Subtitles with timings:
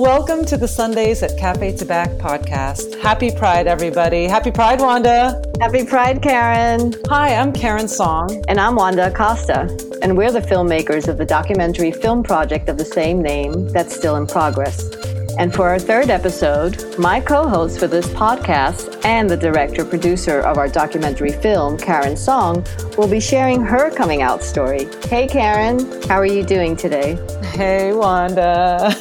[0.00, 2.98] Welcome to the Sundays at Cafe Tabac podcast.
[3.02, 4.24] Happy Pride, everybody.
[4.24, 5.42] Happy Pride, Wanda.
[5.60, 6.94] Happy Pride, Karen.
[7.08, 8.42] Hi, I'm Karen Song.
[8.48, 9.68] And I'm Wanda Acosta.
[10.00, 14.16] And we're the filmmakers of the documentary film project of the same name that's still
[14.16, 14.90] in progress.
[15.38, 20.40] And for our third episode, my co host for this podcast and the director producer
[20.40, 22.64] of our documentary film, Karen Song,
[22.96, 24.88] will be sharing her coming out story.
[25.10, 27.18] Hey, Karen, how are you doing today?
[27.52, 28.96] Hey, Wanda.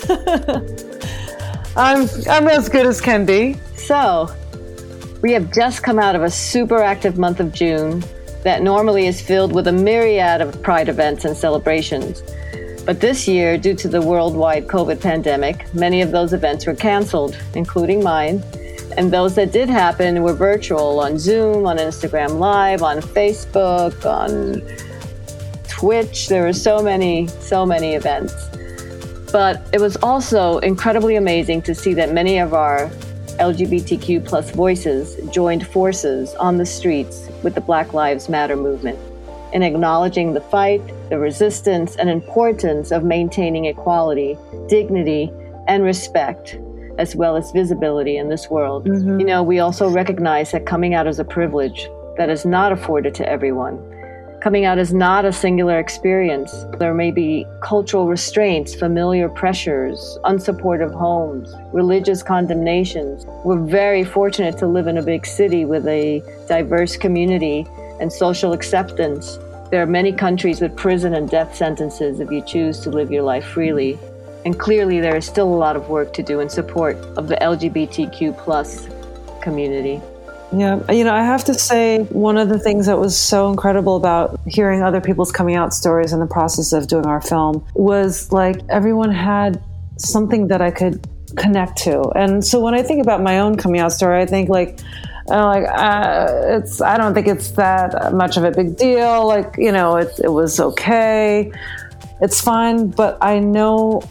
[1.80, 3.56] I'm, I'm as good as can be.
[3.78, 4.30] So,
[5.22, 8.04] we have just come out of a super active month of June
[8.44, 12.22] that normally is filled with a myriad of pride events and celebrations.
[12.86, 17.42] But this year, due to the worldwide COVID pandemic, many of those events were canceled,
[17.56, 18.44] including mine.
[18.98, 24.62] And those that did happen were virtual on Zoom, on Instagram Live, on Facebook, on
[25.70, 26.28] Twitch.
[26.28, 28.34] There were so many, so many events.
[29.32, 32.90] But it was also incredibly amazing to see that many of our
[33.40, 39.00] LGBTQ plus voices joined forces on the streets with the Black Lives Matter movement
[39.54, 45.32] in acknowledging the fight, the resistance, and importance of maintaining equality, dignity,
[45.68, 46.60] and respect,
[46.98, 48.86] as well as visibility in this world.
[48.86, 49.20] Mm-hmm.
[49.20, 53.16] You know, we also recognize that coming out is a privilege that is not afforded
[53.16, 53.78] to everyone.
[54.42, 56.64] Coming out is not a singular experience.
[56.78, 63.26] There may be cultural restraints, familiar pressures, unsupportive homes, religious condemnations.
[63.44, 67.68] We're very fortunate to live in a big city with a diverse community
[68.00, 69.38] and social acceptance.
[69.72, 73.24] There are many countries with prison and death sentences if you choose to live your
[73.24, 74.00] life freely.
[74.46, 77.36] And clearly, there is still a lot of work to do in support of the
[77.42, 78.88] LGBTQ plus
[79.42, 80.02] community.
[80.52, 83.96] Yeah, you know, I have to say, one of the things that was so incredible
[83.96, 88.32] about hearing other people's coming out stories in the process of doing our film was
[88.32, 89.62] like everyone had
[89.98, 92.02] something that I could connect to.
[92.16, 94.80] And so when I think about my own coming out story, I think like,
[95.28, 99.28] and like uh, it's I don't think it's that much of a big deal.
[99.28, 101.52] Like you know, it it was okay,
[102.22, 102.88] it's fine.
[102.88, 104.02] But I know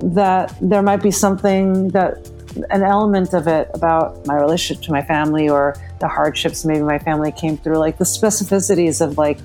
[0.00, 2.30] that there might be something that
[2.70, 6.98] an element of it about my relationship to my family or the hardships maybe my
[6.98, 9.38] family came through, like the specificities of like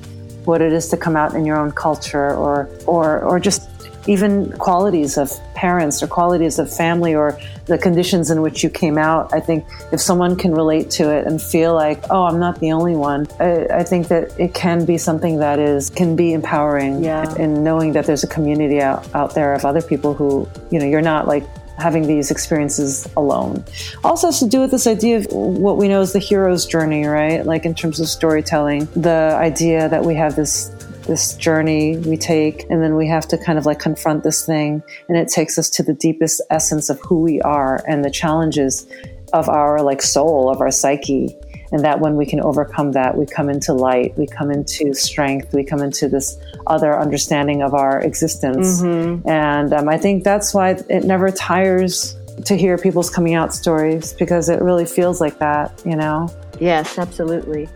[0.46, 3.70] what it is to come out in your own culture or or or just
[4.08, 8.98] even qualities of parents or qualities of family or the conditions in which you came
[8.98, 9.32] out.
[9.34, 12.72] I think if someone can relate to it and feel like, oh, I'm not the
[12.72, 17.04] only one, I, I think that it can be something that is can be empowering.
[17.04, 17.34] Yeah.
[17.36, 20.86] In knowing that there's a community out, out there of other people who, you know,
[20.86, 21.44] you're not like
[21.78, 23.64] having these experiences alone.
[24.04, 27.06] Also has to do with this idea of what we know as the hero's journey,
[27.06, 27.46] right?
[27.46, 30.70] Like in terms of storytelling, the idea that we have this
[31.08, 34.84] this journey we take and then we have to kind of like confront this thing
[35.10, 38.88] and it takes us to the deepest essence of who we are and the challenges
[39.34, 41.36] of our like soul of our psyche
[41.72, 45.54] and that when we can overcome that we come into light we come into strength
[45.54, 46.38] we come into this
[46.68, 49.28] other understanding of our existence mm-hmm.
[49.28, 52.16] and um, i think that's why it never tires
[52.46, 56.28] to hear people's coming out stories because it really feels like that you know
[56.60, 57.68] yes absolutely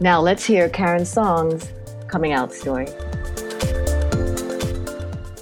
[0.00, 1.68] now let's hear karen song's
[2.10, 2.86] coming out story.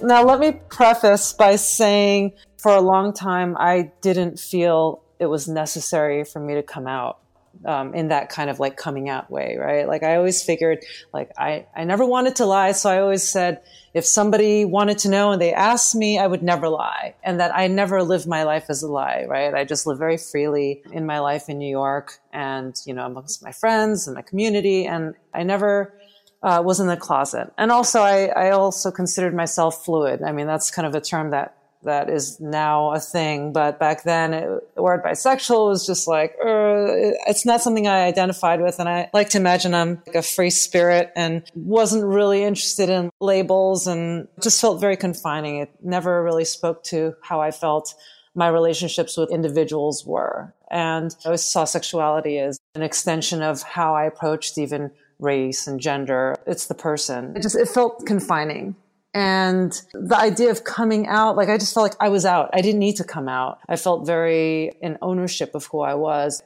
[0.01, 5.47] Now, let me preface by saying for a long time, I didn't feel it was
[5.47, 7.19] necessary for me to come out.
[7.65, 9.85] Um, in that kind of like coming out way, right?
[9.85, 10.79] Like I always figured,
[11.11, 12.71] like I, I never wanted to lie.
[12.71, 13.61] So I always said,
[13.93, 17.15] if somebody wanted to know and they asked me, I would never lie.
[17.21, 19.53] And that I never lived my life as a lie, right?
[19.53, 23.43] I just live very freely in my life in New York and, you know, amongst
[23.43, 24.85] my friends and my community.
[24.85, 25.93] And I never
[26.41, 27.51] uh, was in the closet.
[27.57, 30.23] And also, I, I also considered myself fluid.
[30.23, 34.03] I mean, that's kind of a term that that is now a thing, but back
[34.03, 38.79] then, it, the word bisexual was just like uh, it's not something I identified with.
[38.79, 43.09] And I like to imagine I'm like a free spirit and wasn't really interested in
[43.21, 45.57] labels and just felt very confining.
[45.57, 47.93] It never really spoke to how I felt
[48.35, 50.53] my relationships with individuals were.
[50.69, 55.79] And I always saw sexuality as an extension of how I approached even race and
[55.79, 56.35] gender.
[56.45, 57.35] It's the person.
[57.35, 58.75] It just, it felt confining.
[59.13, 62.51] And the idea of coming out, like I just felt like I was out.
[62.53, 63.59] I didn't need to come out.
[63.67, 66.43] I felt very in ownership of who I was.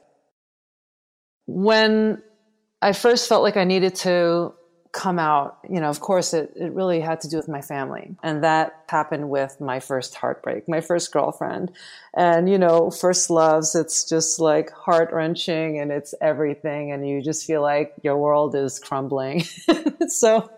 [1.46, 2.22] When
[2.80, 4.54] I first felt like I needed to
[4.94, 8.14] come out, you know, of course, it, it really had to do with my family.
[8.22, 11.72] And that happened with my first heartbreak, my first girlfriend.
[12.16, 16.92] And, you know, first loves, it's just like heart wrenching and it's everything.
[16.92, 19.40] And you just feel like your world is crumbling.
[20.08, 20.48] so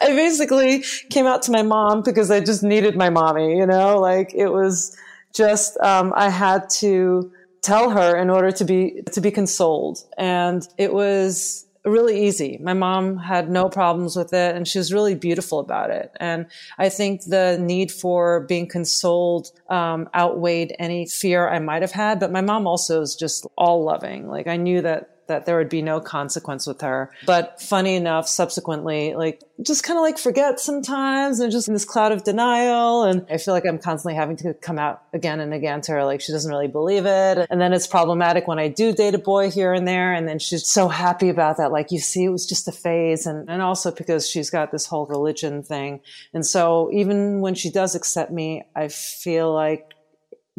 [0.00, 3.98] I basically came out to my mom because I just needed my mommy, you know,
[3.98, 4.96] like it was
[5.34, 7.32] just um, I had to
[7.62, 12.58] tell her in order to be to be consoled, and it was really easy.
[12.60, 16.12] My mom had no problems with it and she was really beautiful about it.
[16.20, 16.46] And
[16.78, 22.20] I think the need for being consoled um, outweighed any fear I might have had.
[22.20, 24.28] But my mom also is just all loving.
[24.28, 27.10] Like I knew that that there would be no consequence with her.
[27.24, 31.84] But funny enough, subsequently, like just kind of like forget sometimes and just in this
[31.84, 33.04] cloud of denial.
[33.04, 36.04] And I feel like I'm constantly having to come out again and again to her.
[36.04, 37.46] Like she doesn't really believe it.
[37.48, 40.12] And then it's problematic when I do date a boy here and there.
[40.12, 41.72] And then she's so happy about that.
[41.72, 43.26] Like you see, it was just a phase.
[43.26, 46.00] And, and also because she's got this whole religion thing.
[46.34, 49.94] And so even when she does accept me, I feel like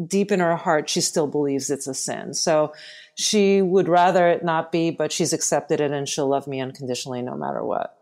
[0.04, 2.34] deep in her heart, she still believes it's a sin.
[2.34, 2.72] So
[3.14, 7.22] she would rather it not be, but she's accepted it and she'll love me unconditionally
[7.22, 7.98] no matter what.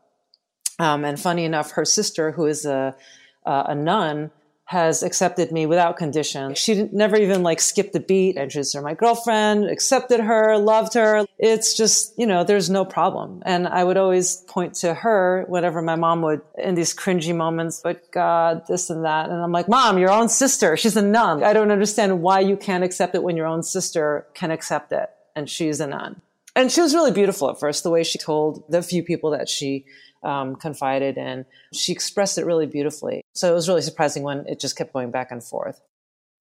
[0.79, 2.97] Um, and funny enough, her sister, who is a,
[3.45, 4.31] uh, a nun,
[4.71, 6.55] has accepted me without condition.
[6.55, 8.37] She never even like skipped a beat.
[8.37, 11.27] Introduced her my girlfriend, accepted her, loved her.
[11.41, 13.43] It's just, you know, there's no problem.
[13.45, 17.81] And I would always point to her whenever my mom would in these cringy moments,
[17.83, 19.29] but God, this and that.
[19.29, 20.77] And I'm like, mom, your own sister.
[20.77, 21.43] She's a nun.
[21.43, 25.11] I don't understand why you can't accept it when your own sister can accept it.
[25.35, 26.23] And she's a nun.
[26.55, 29.49] And she was really beautiful at first, the way she told the few people that
[29.49, 29.85] she
[30.23, 31.47] um, confided in.
[31.73, 33.23] She expressed it really beautifully.
[33.41, 35.81] So it was really surprising when it just kept going back and forth.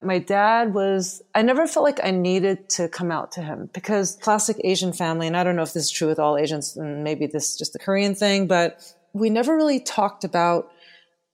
[0.02, 4.18] My dad was, I never felt like I needed to come out to him because
[4.22, 7.04] classic Asian family, and I don't know if this is true with all Asians, and
[7.04, 10.72] maybe this is just the Korean thing, but we never really talked about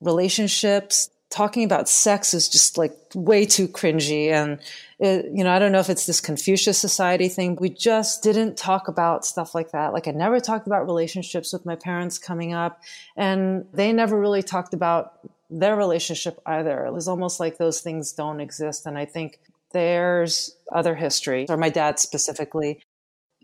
[0.02, 1.10] relationships.
[1.32, 4.60] Talking about sex is just like way too cringy and
[5.00, 7.58] it, you know, I don't know if it's this Confucius society thing.
[7.60, 9.92] We just didn't talk about stuff like that.
[9.92, 12.80] Like I never talked about relationships with my parents coming up
[13.18, 15.20] and they never really talked about
[15.50, 16.86] their relationship either.
[16.86, 18.86] It was almost like those things don't exist.
[18.86, 19.40] And I think
[19.74, 22.82] there's other history, or my dad specifically,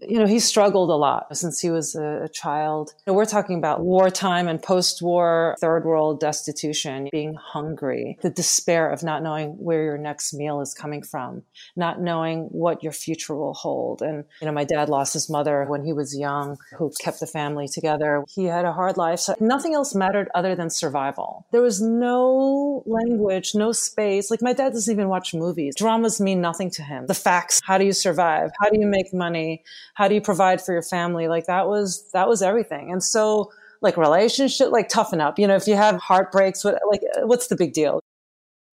[0.07, 2.93] you know, he struggled a lot since he was a, a child.
[3.05, 8.29] You know, we're talking about wartime and post war third world destitution, being hungry, the
[8.29, 11.43] despair of not knowing where your next meal is coming from,
[11.75, 14.01] not knowing what your future will hold.
[14.01, 17.27] And, you know, my dad lost his mother when he was young, who kept the
[17.27, 18.23] family together.
[18.29, 19.19] He had a hard life.
[19.19, 21.45] So nothing else mattered other than survival.
[21.51, 24.31] There was no language, no space.
[24.31, 25.75] Like my dad doesn't even watch movies.
[25.75, 27.05] Dramas mean nothing to him.
[27.07, 27.61] The facts.
[27.63, 28.51] How do you survive?
[28.59, 29.63] How do you make money?
[29.93, 33.51] How do you provide for your family like that was that was everything and so
[33.81, 37.55] like relationship like toughen up you know if you have heartbreaks what like what's the
[37.55, 37.99] big deal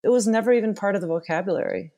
[0.03, 1.91] it was never even part of the vocabulary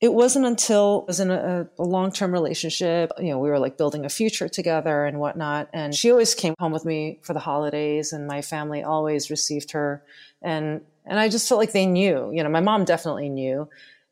[0.00, 3.58] it wasn't until I was in a, a long term relationship, you know, we were
[3.58, 5.68] like building a future together and whatnot.
[5.72, 9.72] And she always came home with me for the holidays, and my family always received
[9.72, 10.04] her.
[10.40, 13.68] And and I just felt like they knew, you know, my mom definitely knew.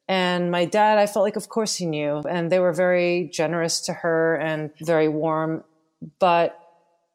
[0.09, 2.23] And my dad, I felt like, of course, he knew.
[2.29, 5.65] And they were very generous to her and very warm,
[6.19, 6.59] but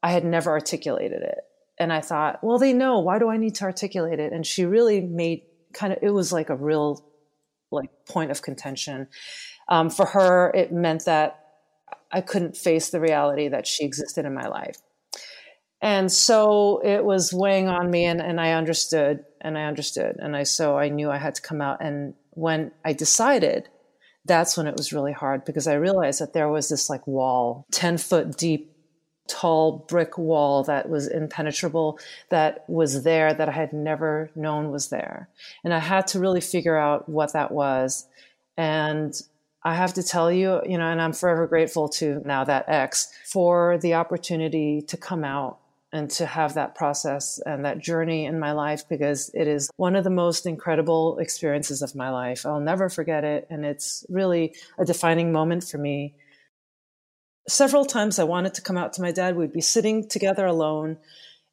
[0.03, 1.39] I had never articulated it.
[1.79, 2.99] And I thought, well, they know.
[2.99, 4.33] Why do I need to articulate it?
[4.33, 5.43] And she really made
[5.73, 7.03] kind of, it was like a real
[7.71, 9.07] like point of contention.
[9.69, 11.39] Um, for her, it meant that
[12.11, 14.77] I couldn't face the reality that she existed in my life.
[15.81, 20.17] And so it was weighing on me and, and I understood and I understood.
[20.19, 23.69] And I, so I knew I had to come out and when I decided,
[24.25, 27.66] that's when it was really hard because I realized that there was this like wall,
[27.71, 28.71] 10 foot deep,
[29.28, 34.90] tall brick wall that was impenetrable, that was there that I had never known was
[34.90, 35.30] there.
[35.64, 38.07] And I had to really figure out what that was.
[38.57, 39.19] And
[39.64, 43.11] I have to tell you, you know, and I'm forever grateful to now that ex
[43.26, 45.60] for the opportunity to come out
[45.94, 49.95] and to have that process and that journey in my life because it is one
[49.95, 52.45] of the most incredible experiences of my life.
[52.45, 53.48] I'll never forget it.
[53.50, 56.16] And it's really a defining moment for me.
[57.50, 59.36] Several times I wanted to come out to my dad.
[59.36, 60.98] We'd be sitting together alone.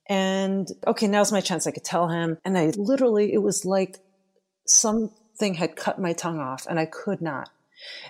[0.08, 1.66] And okay, now's my chance.
[1.66, 2.38] I could tell him.
[2.44, 3.98] And I literally, it was like
[4.66, 7.50] something had cut my tongue off and I could not.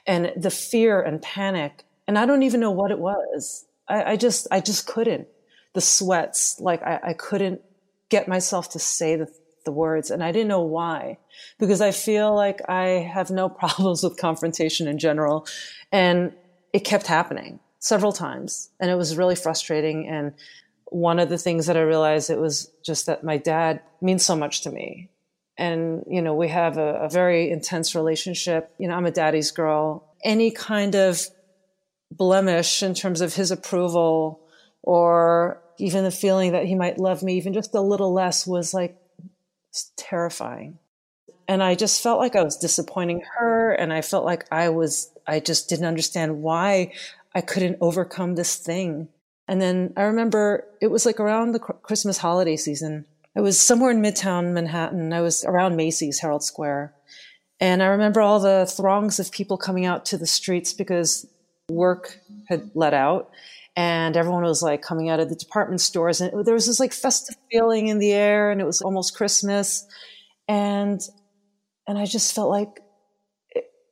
[0.06, 3.64] And the fear and panic, and I don't even know what it was.
[3.88, 5.28] I, I just, I just couldn't
[5.78, 6.58] the sweats.
[6.58, 7.60] Like I, I couldn't
[8.08, 9.32] get myself to say the,
[9.64, 11.18] the words and I didn't know why
[11.60, 15.46] because I feel like I have no problems with confrontation in general.
[15.92, 16.32] And
[16.72, 20.08] it kept happening several times and it was really frustrating.
[20.08, 20.34] And
[20.86, 24.34] one of the things that I realized it was just that my dad means so
[24.34, 25.10] much to me.
[25.56, 28.74] And, you know, we have a, a very intense relationship.
[28.78, 30.12] You know, I'm a daddy's girl.
[30.24, 31.24] Any kind of
[32.10, 34.40] blemish in terms of his approval
[34.82, 38.74] or even the feeling that he might love me even just a little less was
[38.74, 38.96] like
[39.96, 40.78] terrifying.
[41.48, 43.72] and I just felt like I was disappointing her.
[43.72, 46.92] And I felt like I was, I just didn't understand why
[47.34, 49.08] I couldn't overcome this thing.
[49.48, 53.06] And then I remember it was like around the Christmas holiday season.
[53.34, 55.12] I was somewhere in Midtown Manhattan.
[55.12, 56.92] I was around Macy's Herald Square.
[57.60, 61.26] And I remember all the throngs of people coming out to the streets because
[61.70, 62.18] work
[62.48, 63.30] had let out
[63.78, 66.92] and everyone was like coming out of the department stores and there was this like
[66.92, 69.86] festive feeling in the air and it was almost christmas
[70.48, 71.00] and
[71.86, 72.80] and i just felt like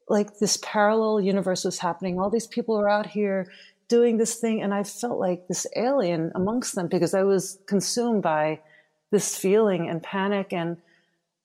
[0.09, 2.19] like this parallel universe was happening.
[2.19, 3.51] All these people were out here
[3.89, 8.21] doing this thing and i felt like this alien amongst them because i was consumed
[8.21, 8.59] by
[9.13, 10.77] this feeling and panic and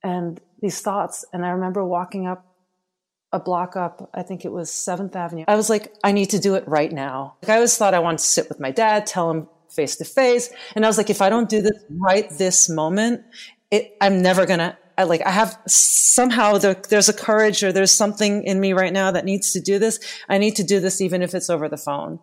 [0.03, 1.23] and these thoughts.
[1.33, 2.45] And i remember walking up
[3.33, 5.45] a block up, I think it was 7th Avenue.
[5.47, 7.35] I was like, I need to do it right now.
[7.41, 10.05] Like, I always thought I wanted to sit with my dad, tell him face to
[10.05, 10.51] face.
[10.75, 13.23] And I was like, if I don't do this right this moment,
[13.71, 17.71] it, I'm never going to, I like, I have somehow there, there's a courage or
[17.71, 19.99] there's something in me right now that needs to do this.
[20.27, 22.19] I need to do this even if it's over the phone.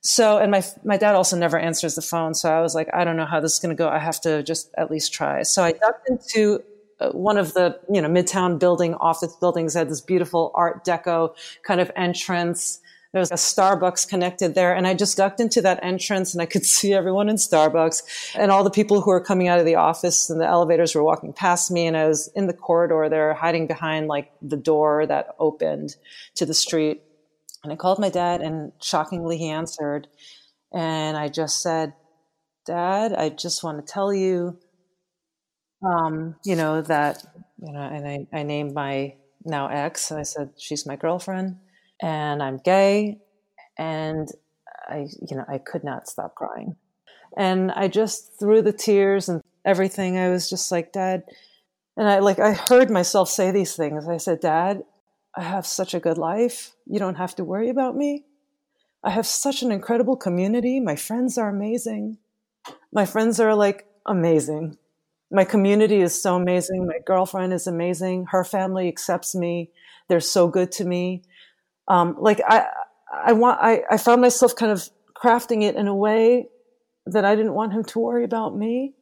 [0.00, 2.32] So, and my, my dad also never answers the phone.
[2.32, 3.88] So I was like, I don't know how this is going to go.
[3.88, 5.42] I have to just at least try.
[5.42, 6.62] So I ducked into
[6.98, 11.34] Uh, one of the you know midtown building office buildings had this beautiful art deco
[11.62, 12.80] kind of entrance.
[13.12, 16.46] There was a starbucks connected there and i just ducked into that entrance and i
[16.46, 18.02] could see everyone in starbucks.
[18.34, 21.04] And all the people who were coming out of the office and the elevators were
[21.04, 25.06] walking past me and i was in the corridor there hiding behind like the door
[25.06, 25.96] that opened
[26.36, 27.02] to the street.
[27.62, 30.08] And i called my dad and shockingly he answered.
[30.72, 31.92] And i just said
[32.64, 34.58] dad i just want to tell you
[35.82, 37.24] um, you know, that,
[37.58, 39.14] you know, and I, I named my
[39.44, 40.10] now ex.
[40.10, 41.56] I said, she's my girlfriend
[42.00, 43.18] and I'm gay.
[43.78, 44.28] And
[44.88, 46.76] I, you know, I could not stop crying.
[47.36, 51.24] And I just through the tears and everything, I was just like, Dad.
[51.96, 54.08] And I like, I heard myself say these things.
[54.08, 54.82] I said, Dad,
[55.36, 56.72] I have such a good life.
[56.86, 58.24] You don't have to worry about me.
[59.04, 60.80] I have such an incredible community.
[60.80, 62.18] My friends are amazing.
[62.92, 64.78] My friends are like amazing
[65.30, 66.86] my community is so amazing.
[66.86, 68.26] My girlfriend is amazing.
[68.30, 69.70] Her family accepts me.
[70.08, 71.22] They're so good to me.
[71.88, 72.66] Um, like I,
[73.12, 74.88] I want, I, I found myself kind of
[75.20, 76.48] crafting it in a way
[77.06, 78.94] that I didn't want him to worry about me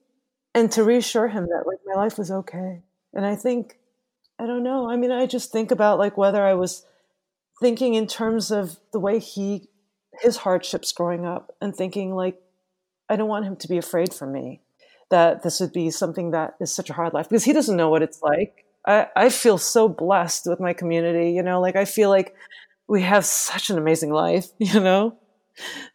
[0.55, 2.83] and to reassure him that like my life was okay.
[3.13, 3.79] And I think,
[4.39, 4.91] I don't know.
[4.91, 6.85] I mean, I just think about like whether I was
[7.61, 9.69] thinking in terms of the way he,
[10.21, 12.41] his hardships growing up and thinking like,
[13.09, 14.63] I don't want him to be afraid for me
[15.11, 17.91] that this would be something that is such a hard life because he doesn't know
[17.91, 18.65] what it's like.
[18.87, 22.35] I, I feel so blessed with my community, you know, like I feel like
[22.87, 25.19] we have such an amazing life, you know,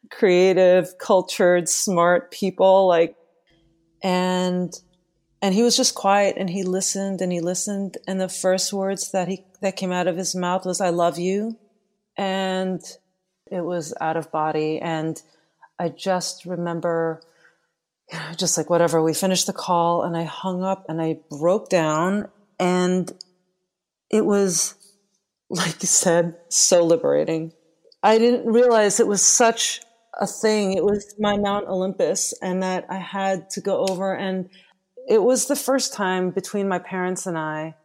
[0.09, 3.15] creative, cultured, smart people, like,
[4.01, 4.73] and,
[5.41, 7.97] and he was just quiet and he listened and he listened.
[8.07, 11.19] And the first words that he, that came out of his mouth was, I love
[11.19, 11.57] you.
[12.17, 12.81] And
[13.51, 14.79] it was out of body.
[14.79, 15.21] And
[15.77, 17.21] I just remember
[18.35, 19.01] just like whatever.
[19.01, 22.27] We finished the call and I hung up and I broke down
[22.59, 23.11] and
[24.09, 24.75] it was,
[25.49, 27.53] like you said, so liberating.
[28.01, 29.81] I didn't realize it was such
[30.19, 30.73] a thing.
[30.73, 34.13] It was my Mount Olympus and that I had to go over.
[34.13, 34.49] And
[35.07, 37.75] it was the first time between my parents and I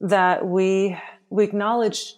[0.00, 0.96] that we,
[1.28, 2.16] we acknowledged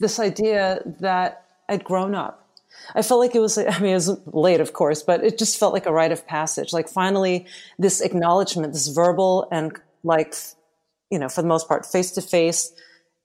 [0.00, 2.47] this idea that I'd grown up
[2.94, 5.58] I felt like it was, I mean, it was late, of course, but it just
[5.58, 6.72] felt like a rite of passage.
[6.72, 7.46] Like finally,
[7.78, 10.34] this acknowledgement, this verbal and like,
[11.10, 12.72] you know, for the most part, face to face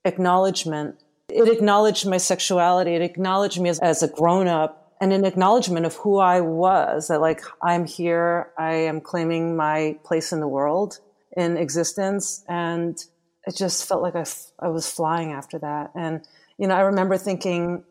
[0.04, 0.96] acknowledgement.
[1.28, 2.94] It acknowledged my sexuality.
[2.94, 7.08] It acknowledged me as, as a grown up and an acknowledgement of who I was
[7.08, 8.50] that like, I'm here.
[8.58, 10.98] I am claiming my place in the world
[11.36, 12.44] in existence.
[12.48, 13.02] And
[13.46, 14.24] it just felt like I,
[14.60, 15.90] I was flying after that.
[15.94, 16.26] And,
[16.58, 17.84] you know, I remember thinking,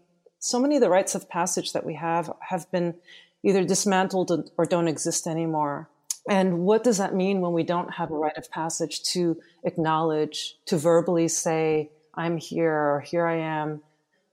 [0.43, 2.95] so many of the rites of passage that we have have been
[3.43, 5.89] either dismantled or don't exist anymore.
[6.29, 10.57] And what does that mean when we don't have a rite of passage to acknowledge,
[10.65, 13.83] to verbally say, I'm here or here I am?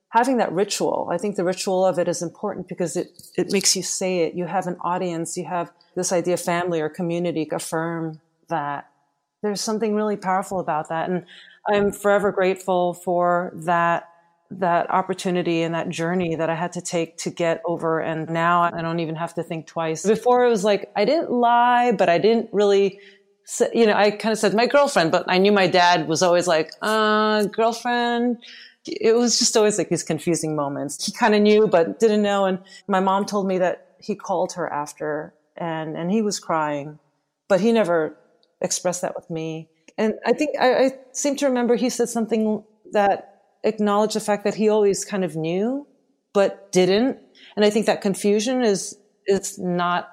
[0.08, 3.76] Having that ritual, I think the ritual of it is important because it, it makes
[3.76, 4.34] you say it.
[4.34, 8.90] You have an audience, you have this idea of family or community affirm that.
[9.42, 11.08] There's something really powerful about that.
[11.08, 11.24] And
[11.68, 14.09] I'm forever grateful for that
[14.50, 18.00] that opportunity and that journey that I had to take to get over.
[18.00, 20.04] And now I don't even have to think twice.
[20.04, 22.98] Before it was like, I didn't lie, but I didn't really,
[23.72, 26.48] you know, I kind of said my girlfriend, but I knew my dad was always
[26.48, 28.38] like, uh, girlfriend.
[28.86, 31.04] It was just always like these confusing moments.
[31.04, 32.46] He kind of knew, but didn't know.
[32.46, 36.98] And my mom told me that he called her after and, and he was crying,
[37.48, 38.16] but he never
[38.60, 39.68] expressed that with me.
[39.96, 44.44] And I think I, I seem to remember he said something that acknowledged the fact
[44.44, 45.86] that he always kind of knew,
[46.32, 47.18] but didn't.
[47.56, 50.08] And I think that confusion is is not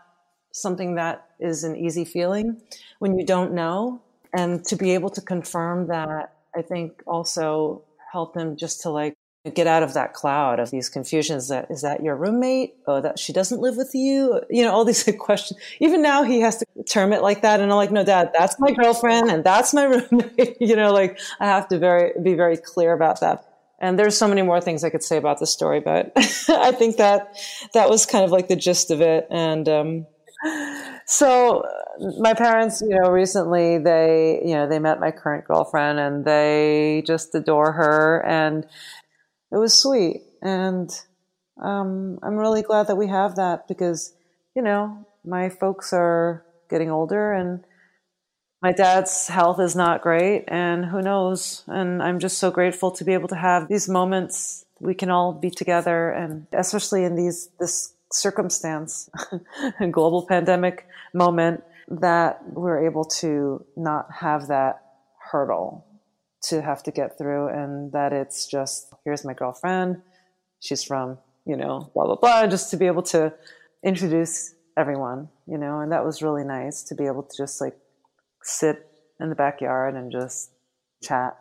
[0.51, 2.61] something that is an easy feeling
[2.99, 4.01] when you don't know.
[4.33, 9.15] And to be able to confirm that, I think also helped him just to like
[9.53, 12.75] get out of that cloud of these confusions that is that your roommate?
[12.87, 14.41] Oh that she doesn't live with you?
[14.49, 15.59] You know all these questions.
[15.79, 17.59] Even now he has to term it like that.
[17.59, 20.57] And i'm like no dad that's my girlfriend and that's my roommate.
[20.59, 23.43] You know like i have to very be very clear about that.
[23.79, 26.11] And there's so many more things i could say about the story but
[26.49, 27.37] i think that
[27.73, 29.27] that was kind of like the gist of it.
[29.29, 30.07] And um,
[31.05, 31.63] so
[32.19, 37.03] my parents you know recently they you know they met my current girlfriend and they
[37.05, 38.23] just adore her.
[38.25, 38.65] And
[39.51, 40.21] it was sweet.
[40.41, 40.89] And
[41.61, 44.13] um, I'm really glad that we have that because,
[44.55, 47.63] you know, my folks are getting older and
[48.61, 53.03] my dad's health is not great and who knows and i'm just so grateful to
[53.03, 57.49] be able to have these moments we can all be together and especially in these
[57.59, 59.09] this circumstance
[59.79, 64.81] a global pandemic moment that we're able to not have that
[65.31, 65.85] hurdle
[66.41, 70.01] to have to get through and that it's just here's my girlfriend
[70.59, 73.33] she's from you know blah blah blah just to be able to
[73.83, 77.77] introduce everyone you know and that was really nice to be able to just like
[78.43, 78.85] sit
[79.21, 80.51] in the backyard and just
[81.01, 81.37] chat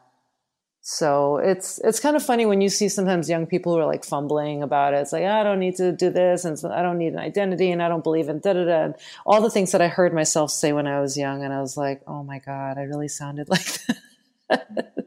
[0.89, 4.05] so it's it's kind of funny when you see sometimes young people who are like
[4.05, 4.99] fumbling about it.
[4.99, 7.83] It's like I don't need to do this, and I don't need an identity, and
[7.83, 8.93] I don't believe in da da da,
[9.27, 11.77] all the things that I heard myself say when I was young, and I was
[11.77, 13.67] like, oh my god, I really sounded like
[14.49, 15.06] that.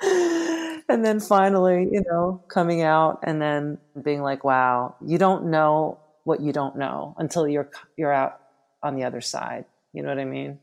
[0.00, 5.98] And then finally, you know, coming out and then being like, wow, you don't know
[6.24, 8.40] what you don't know until you're you're out
[8.82, 9.64] on the other side.
[9.92, 10.58] You know what I mean?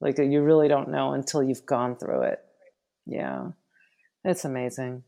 [0.00, 2.40] Like you really don't know until you've gone through it.
[3.06, 3.48] Yeah.
[4.24, 5.04] It's amazing.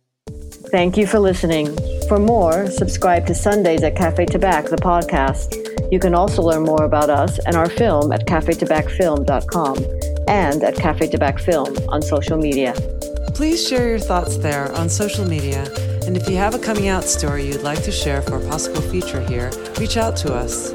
[0.71, 1.77] Thank you for listening.
[2.09, 5.93] For more, subscribe to Sundays at Cafe Tabac, the podcast.
[5.93, 9.77] You can also learn more about us and our film at cafetabacfilm.com
[10.29, 12.75] and at Cafe Tabac Film on social media.
[13.35, 15.65] Please share your thoughts there on social media.
[16.07, 18.81] And if you have a coming out story you'd like to share for a possible
[18.81, 20.73] feature here, reach out to us.